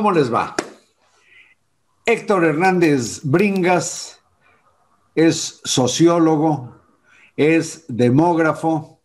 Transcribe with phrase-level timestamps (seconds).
[0.00, 0.54] ¿Cómo les va?
[2.06, 4.18] Héctor Hernández Bringas
[5.14, 6.74] es sociólogo,
[7.36, 8.98] es demógrafo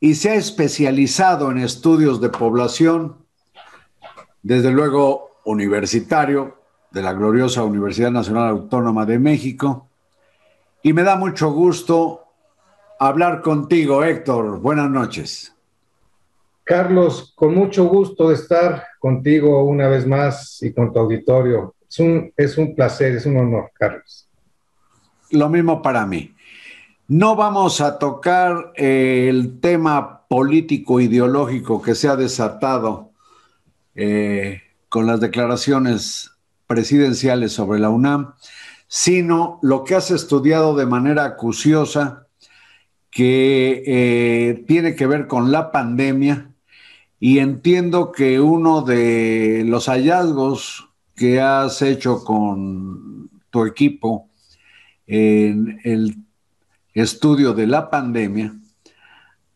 [0.00, 3.18] y se ha especializado en estudios de población,
[4.42, 6.56] desde luego universitario
[6.90, 9.88] de la gloriosa Universidad Nacional Autónoma de México.
[10.82, 12.24] Y me da mucho gusto
[12.98, 14.58] hablar contigo, Héctor.
[14.58, 15.55] Buenas noches.
[16.66, 21.76] Carlos, con mucho gusto de estar contigo una vez más y con tu auditorio.
[21.88, 24.28] Es un, es un placer, es un honor, Carlos.
[25.30, 26.34] Lo mismo para mí.
[27.06, 33.12] No vamos a tocar eh, el tema político ideológico que se ha desatado
[33.94, 36.32] eh, con las declaraciones
[36.66, 38.34] presidenciales sobre la UNAM,
[38.88, 42.26] sino lo que has estudiado de manera acuciosa
[43.12, 46.50] que eh, tiene que ver con la pandemia
[47.18, 54.28] y entiendo que uno de los hallazgos que has hecho con tu equipo
[55.06, 56.16] en el
[56.92, 58.54] estudio de la pandemia,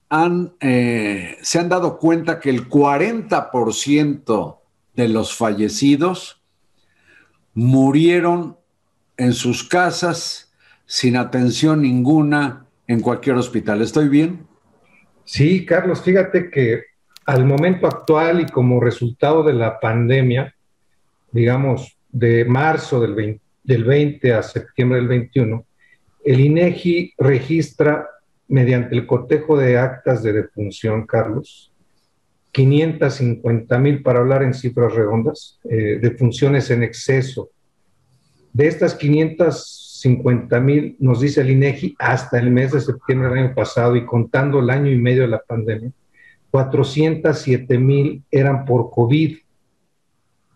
[0.08, 4.58] han, eh, se han dado cuenta que el 40%
[4.94, 6.42] de los fallecidos
[7.54, 8.56] murieron
[9.16, 10.52] en sus casas
[10.86, 13.82] sin atención ninguna en cualquier hospital.
[13.82, 14.46] ¿Estoy bien?
[15.24, 16.89] Sí, Carlos, fíjate que
[17.30, 20.52] al momento actual y como resultado de la pandemia,
[21.30, 25.64] digamos, de marzo del 20, del 20 a septiembre del 21,
[26.24, 28.08] el INEGI registra
[28.48, 31.72] mediante el cotejo de actas de defunción, Carlos,
[32.50, 37.50] 550 mil, para hablar en cifras redondas, eh, defunciones en exceso.
[38.52, 43.54] De estas 550 mil, nos dice el INEGI, hasta el mes de septiembre del año
[43.54, 45.92] pasado y contando el año y medio de la pandemia,
[46.50, 49.38] 407 mil eran por COVID.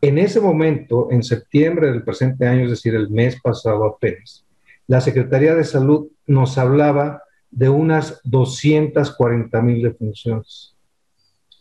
[0.01, 4.45] En ese momento, en septiembre del presente año, es decir, el mes pasado apenas,
[4.87, 10.75] la Secretaría de Salud nos hablaba de unas 240 mil defunciones.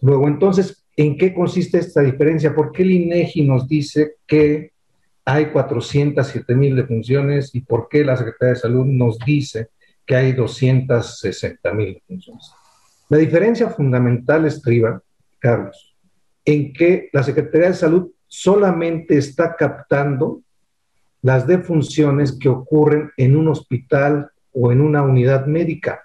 [0.01, 2.53] Luego, entonces, ¿en qué consiste esta diferencia?
[2.53, 4.71] ¿Por qué el INEGI nos dice que
[5.23, 9.69] hay 407 mil defunciones y por qué la Secretaría de Salud nos dice
[10.05, 12.51] que hay 260 mil defunciones?
[13.09, 15.01] La diferencia fundamental estriba,
[15.39, 15.95] Carlos,
[16.45, 20.41] en que la Secretaría de Salud solamente está captando
[21.21, 26.03] las defunciones que ocurren en un hospital o en una unidad médica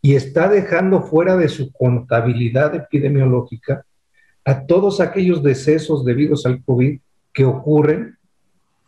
[0.00, 3.84] y está dejando fuera de su contabilidad epidemiológica
[4.44, 6.98] a todos aquellos decesos debidos al COVID
[7.32, 8.16] que ocurren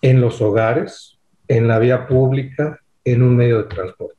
[0.03, 1.19] en los hogares,
[1.49, 4.17] en la vía pública, en un medio de transporte.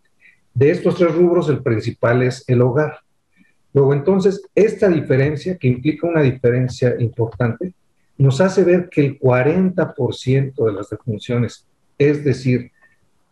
[0.53, 2.99] De estos tres rubros, el principal es el hogar.
[3.73, 7.73] Luego, entonces, esta diferencia, que implica una diferencia importante,
[8.17, 11.65] nos hace ver que el 40% de las defunciones,
[11.97, 12.71] es decir,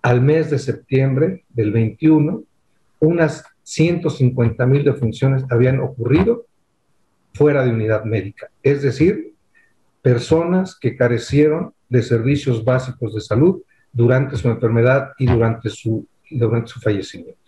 [0.02, 2.44] al mes de septiembre del 21,
[3.00, 6.46] unas 150 mil defunciones habían ocurrido
[7.34, 9.34] fuera de unidad médica, es decir,
[10.02, 13.62] personas que carecieron de servicios básicos de salud
[13.92, 17.39] durante su enfermedad y durante su, durante su fallecimiento.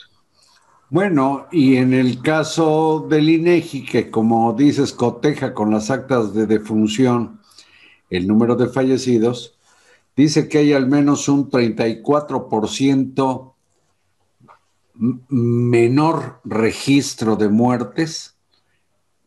[0.91, 6.46] Bueno, y en el caso del INEGI, que como dices, coteja con las actas de
[6.46, 7.40] defunción
[8.09, 9.57] el número de fallecidos,
[10.18, 13.53] dice que hay al menos un 34%
[15.29, 18.35] menor registro de muertes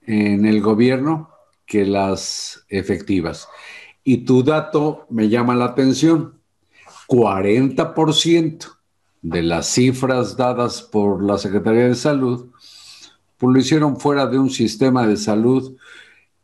[0.03, 1.31] en el gobierno
[1.65, 3.49] que las efectivas.
[4.05, 6.39] Y tu dato me llama la atención,
[7.09, 8.74] 40%
[9.25, 12.51] de las cifras dadas por la Secretaría de Salud,
[13.39, 15.77] pues lo hicieron fuera de un sistema de salud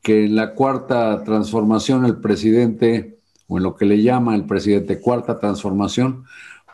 [0.01, 3.19] que en la cuarta transformación el presidente,
[3.49, 6.25] o en lo que le llama el presidente cuarta transformación,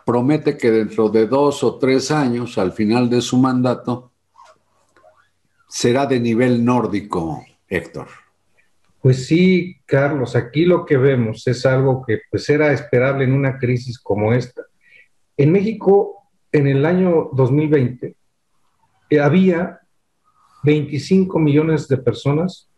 [0.05, 4.12] promete que dentro de dos o tres años, al final de su mandato,
[5.69, 8.06] será de nivel nórdico, Héctor.
[9.00, 13.59] Pues sí, Carlos, aquí lo que vemos es algo que pues era esperable en una
[13.59, 14.62] crisis como esta.
[15.37, 18.17] En México, en el año 2020,
[19.11, 19.81] eh, había
[20.65, 22.69] 25 millones de personas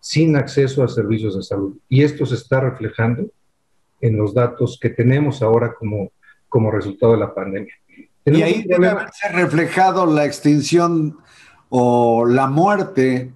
[0.00, 1.76] sin acceso a servicios de salud.
[1.88, 3.26] Y esto se está reflejando
[4.00, 6.12] en los datos que tenemos ahora como,
[6.48, 7.74] como resultado de la pandemia.
[8.24, 11.18] y ahí debe haberse reflejado la extinción
[11.68, 13.32] o la muerte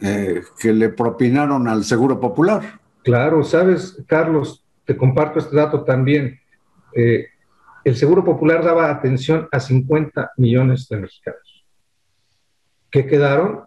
[0.00, 2.80] eh, que le propinaron al Seguro Popular.
[3.04, 6.40] Claro, sabes, Carlos, te comparto este dato también.
[6.94, 7.26] Eh,
[7.84, 11.64] el Seguro Popular daba atención a 50 millones de mexicanos
[12.90, 13.62] que quedaron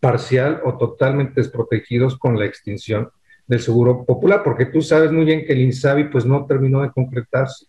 [0.00, 3.10] parcial o totalmente desprotegidos con la extinción
[3.46, 6.92] del Seguro Popular, porque tú sabes muy bien que el INSABI pues no terminó de
[6.92, 7.66] concretarse.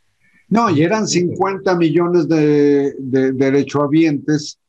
[0.50, 4.60] No, y eran 50 millones de, de derechohabientes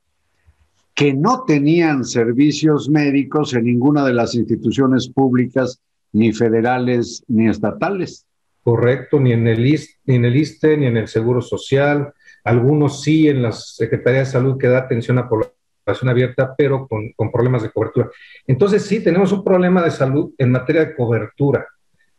[0.94, 5.80] que no tenían servicios médicos en ninguna de las instituciones públicas,
[6.12, 8.26] ni federales ni estatales.
[8.62, 9.62] Correcto, ni en el
[10.04, 12.12] ni en el, ISTE, ni en el Seguro Social,
[12.44, 17.12] algunos sí en la Secretaría de Salud que da atención a población abierta, pero con,
[17.12, 18.10] con, problemas de cobertura.
[18.46, 21.66] Entonces sí, tenemos un problema de salud en materia de cobertura,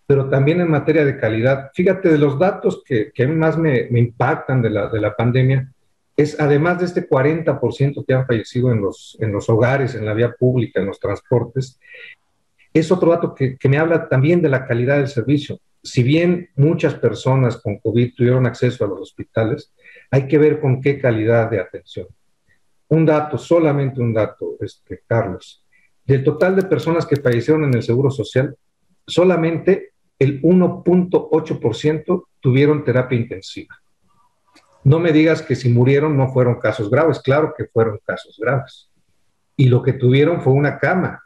[0.08, 1.70] pero también en materia de calidad.
[1.74, 5.72] Fíjate, de los datos que, que más me, me, impactan de la, de la pandemia,
[6.18, 10.14] es además de este 40% que han fallecido en los, en los hogares, en la
[10.14, 11.80] vía pública, en los transportes,
[12.74, 15.60] es otro dato que, que me habla también de la calidad del servicio.
[15.84, 19.74] Si bien muchas personas con COVID tuvieron acceso a los hospitales,
[20.12, 22.08] hay que ver con qué calidad de atención.
[22.90, 25.66] Un dato, solamente un dato, este, Carlos.
[26.06, 28.56] Del total de personas que fallecieron en el Seguro Social,
[29.08, 33.76] solamente el 1.8% tuvieron terapia intensiva.
[34.84, 38.92] No me digas que si murieron no fueron casos graves, claro que fueron casos graves.
[39.56, 41.24] Y lo que tuvieron fue una cama,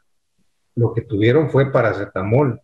[0.75, 2.61] lo que tuvieron fue paracetamol,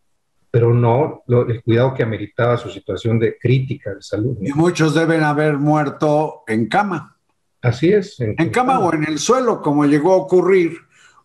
[0.51, 4.37] pero no el cuidado que ameritaba su situación de crítica de salud.
[4.41, 7.15] Y muchos deben haber muerto en cama.
[7.61, 8.19] Así es.
[8.19, 10.73] En, en cama, o en el suelo, como llegó a ocurrir,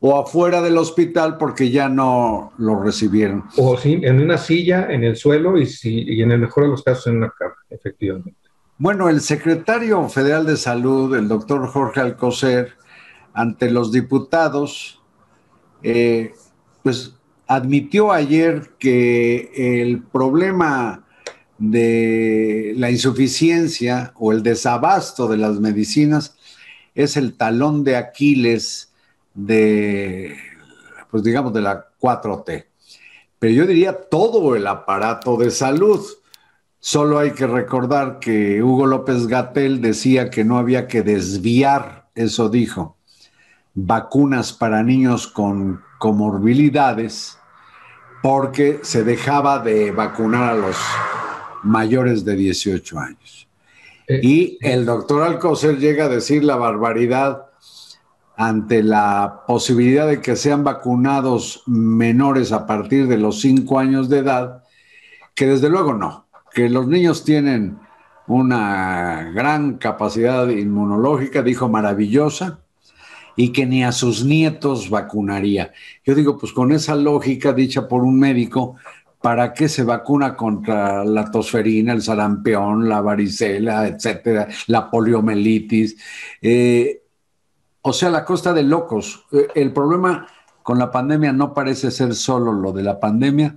[0.01, 3.45] o afuera del hospital porque ya no lo recibieron.
[3.57, 6.71] O sí, en una silla, en el suelo y, si, y en el mejor de
[6.71, 8.39] los casos en una cama, efectivamente.
[8.79, 12.75] Bueno, el secretario federal de salud, el doctor Jorge Alcocer,
[13.33, 15.03] ante los diputados,
[15.83, 16.33] eh,
[16.83, 17.16] pues
[17.47, 21.05] admitió ayer que el problema
[21.59, 26.37] de la insuficiencia o el desabasto de las medicinas
[26.95, 28.93] es el talón de Aquiles
[29.35, 30.37] de,
[31.11, 32.67] pues digamos, de la 4T.
[33.39, 36.05] Pero yo diría todo el aparato de salud.
[36.81, 42.49] Solo hay que recordar que Hugo López Gatel decía que no había que desviar, eso
[42.49, 42.96] dijo,
[43.77, 47.39] vacunas para niños con comorbilidades
[48.23, 50.77] porque se dejaba de vacunar a los
[51.63, 53.49] mayores de 18 años.
[54.09, 57.47] Eh, y el doctor Alcocer llega a decir la barbaridad
[58.37, 64.19] ante la posibilidad de que sean vacunados menores a partir de los 5 años de
[64.19, 64.65] edad,
[65.35, 67.79] que desde luego no, que los niños tienen
[68.27, 72.61] una gran capacidad inmunológica, dijo maravillosa,
[73.37, 75.73] y que ni a sus nietos vacunaría.
[76.05, 78.77] Yo digo, pues con esa lógica dicha por un médico,
[79.21, 85.97] ¿para qué se vacuna contra la tosferina, el sarampión, la varicela, etcétera, la poliomielitis?
[86.41, 87.03] Eh,
[87.83, 89.27] o sea, la costa de locos.
[89.33, 90.27] Eh, el problema
[90.63, 93.57] con la pandemia no parece ser solo lo de la pandemia,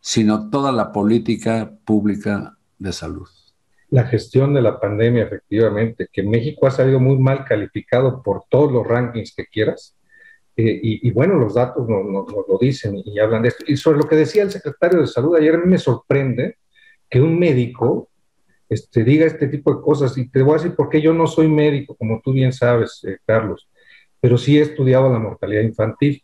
[0.00, 3.28] sino toda la política pública de salud
[3.90, 8.70] la gestión de la pandemia, efectivamente, que México ha salido muy mal calificado por todos
[8.72, 9.96] los rankings que quieras.
[10.56, 13.64] Eh, y, bueno, los datos nos, lo dicen y, hablan de esto.
[13.66, 16.58] Y sobre lo que decía el secretario de Salud ayer, me sorprende
[17.08, 18.08] que un médico
[18.68, 20.16] este, diga este tipo de cosas.
[20.16, 23.02] Y te voy a decir por qué yo no soy médico, como tú bien sabes,
[23.04, 23.68] eh, Carlos,
[24.20, 26.22] pero sí he estudiado la mortalidad infantil.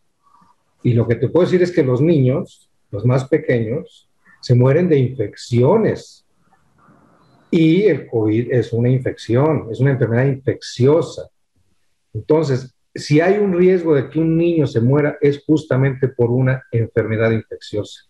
[0.85, 4.09] Y lo que te puedo decir es que los niños, los más pequeños,
[4.41, 6.25] se mueren de infecciones
[7.50, 11.29] y el COVID es una infección, es una enfermedad infecciosa.
[12.12, 16.65] Entonces, si hay un riesgo de que un niño se muera, es justamente por una
[16.73, 18.05] enfermedad infecciosa.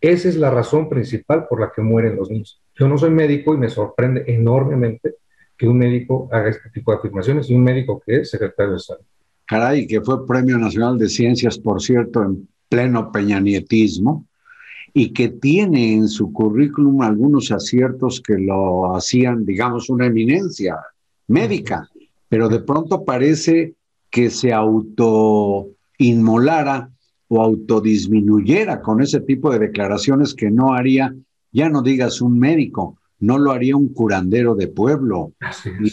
[0.00, 2.62] Esa es la razón principal por la que mueren los niños.
[2.78, 5.16] Yo no soy médico y me sorprende enormemente
[5.56, 8.78] que un médico haga este tipo de afirmaciones y un médico que es secretario de
[8.78, 9.04] salud.
[9.44, 14.26] Caray, que fue Premio Nacional de Ciencias, por cierto, en pleno peñanietismo
[14.92, 20.76] y que tiene en su currículum algunos aciertos que lo hacían, digamos, una eminencia
[21.28, 21.88] médica,
[22.28, 23.74] pero de pronto parece
[24.10, 26.90] que se autoinmolara
[27.28, 31.14] o autodisminuyera con ese tipo de declaraciones que no haría,
[31.52, 35.32] ya no digas un médico, no lo haría un curandero de pueblo.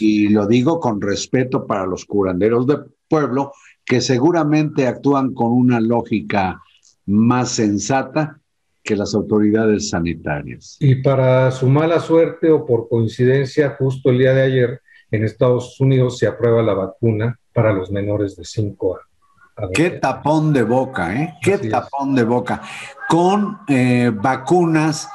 [0.00, 3.52] Y lo digo con respeto para los curanderos de pueblo,
[3.84, 6.62] que seguramente actúan con una lógica
[7.06, 8.40] más sensata
[8.86, 10.76] que las autoridades sanitarias.
[10.80, 15.78] Y para su mala suerte o por coincidencia, justo el día de ayer en Estados
[15.80, 19.72] Unidos se aprueba la vacuna para los menores de 5 años.
[19.74, 21.34] Qué tapón de boca, ¿eh?
[21.42, 22.60] Qué tapón de boca.
[23.08, 25.08] Con eh, vacunas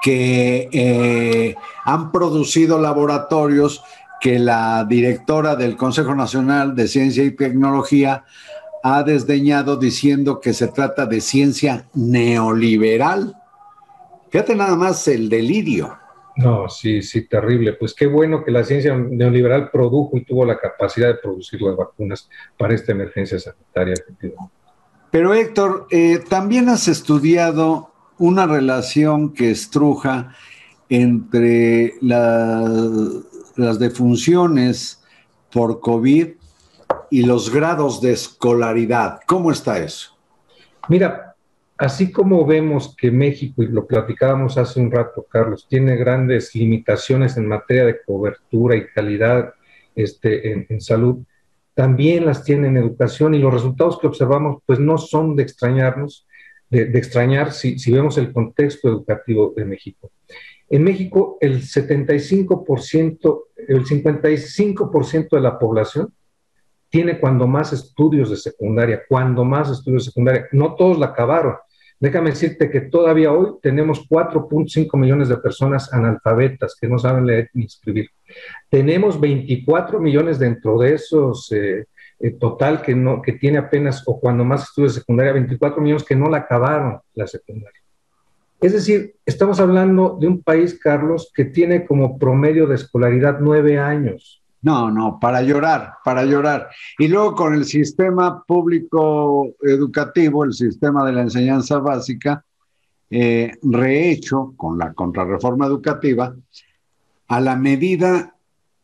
[0.00, 3.82] que eh, han producido laboratorios
[4.20, 8.24] que la directora del Consejo Nacional de Ciencia y Tecnología
[8.82, 13.34] ha desdeñado diciendo que se trata de ciencia neoliberal.
[14.30, 15.96] Fíjate nada más el delirio.
[16.36, 17.72] No, sí, sí, terrible.
[17.72, 21.76] Pues qué bueno que la ciencia neoliberal produjo y tuvo la capacidad de producir las
[21.76, 23.94] vacunas para esta emergencia sanitaria.
[25.10, 30.34] Pero Héctor, eh, también has estudiado una relación que estruja
[30.88, 35.02] entre las defunciones
[35.50, 36.37] por COVID
[37.10, 39.20] y los grados de escolaridad.
[39.26, 40.16] ¿Cómo está eso?
[40.88, 41.36] Mira,
[41.76, 47.36] así como vemos que México, y lo platicábamos hace un rato, Carlos, tiene grandes limitaciones
[47.36, 49.54] en materia de cobertura y calidad
[49.94, 51.18] este, en, salud,
[51.74, 56.26] también las tiene en educación y los resultados que observamos pues no son de extrañarnos,
[56.70, 60.10] de, extrañar si, si vemos el contexto educativo de México.
[60.70, 66.12] En México, el 75%, el 55% de la población
[66.88, 70.46] tiene cuando más estudios de secundaria, cuando más estudios de secundaria.
[70.52, 71.56] No todos la acabaron.
[72.00, 77.50] Déjame decirte que todavía hoy tenemos 4.5 millones de personas analfabetas que no saben leer
[77.54, 78.08] ni escribir.
[78.70, 81.86] Tenemos 24 millones dentro de esos eh,
[82.20, 86.04] eh, total que, no, que tiene apenas, o cuando más estudios de secundaria, 24 millones
[86.04, 87.80] que no la acabaron la secundaria.
[88.60, 93.78] Es decir, estamos hablando de un país, Carlos, que tiene como promedio de escolaridad nueve
[93.78, 94.42] años.
[94.60, 96.68] No, no, para llorar, para llorar.
[96.98, 102.44] Y luego con el sistema público educativo, el sistema de la enseñanza básica,
[103.10, 106.34] eh, rehecho con la contrarreforma educativa,
[107.28, 108.34] a la medida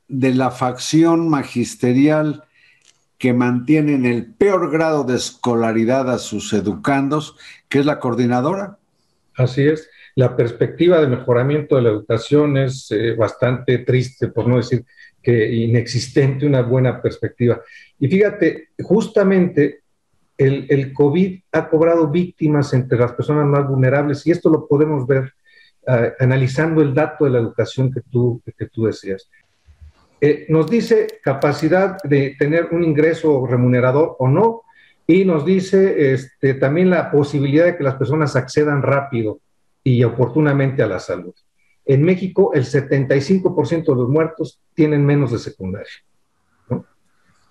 [0.07, 2.45] de la facción magisterial
[3.19, 7.37] que mantiene en el peor grado de escolaridad a sus educandos,
[7.69, 8.79] que es la coordinadora.
[9.37, 9.89] Así es.
[10.17, 14.85] La perspectiva de mejoramiento de la educación es eh, bastante triste, por no decir
[15.23, 17.61] que inexistente una buena perspectiva.
[17.99, 19.81] Y fíjate, justamente
[20.37, 25.33] el, COVID ha cobrado víctimas entre las personas más vulnerables y esto lo podemos ver
[25.87, 29.31] uh, analizando el dato de la educación que tú, que tú decías.
[30.21, 34.63] Eh, nos dice capacidad de tener un ingreso remunerador o no,
[35.07, 39.41] y nos dice este, también la posibilidad de que las personas accedan rápido
[39.85, 41.35] y oportunamente a la salud.
[41.85, 45.93] En México, el 75% de los muertos tienen menos de secundaria.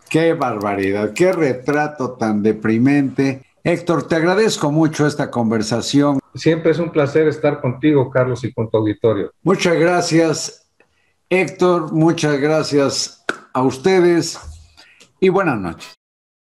[0.09, 3.43] Qué barbaridad, qué retrato tan deprimente.
[3.63, 6.19] Héctor, te agradezco mucho esta conversación.
[6.35, 9.31] Siempre es un placer estar contigo, Carlos, y con tu auditorio.
[9.43, 10.69] Muchas gracias,
[11.29, 11.93] Héctor.
[11.93, 13.23] Muchas gracias
[13.53, 14.39] a ustedes
[15.19, 15.93] y buenas noches.